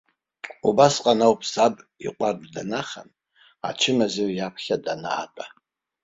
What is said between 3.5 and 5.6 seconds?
ачымазаҩ иаԥхьа данаатәа.